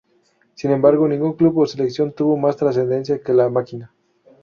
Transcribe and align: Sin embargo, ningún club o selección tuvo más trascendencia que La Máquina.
Sin 0.55 0.71
embargo, 0.71 1.07
ningún 1.07 1.33
club 1.33 1.59
o 1.59 1.67
selección 1.67 2.11
tuvo 2.11 2.35
más 2.35 2.57
trascendencia 2.57 3.21
que 3.21 3.33
La 3.33 3.49
Máquina. 3.51 3.93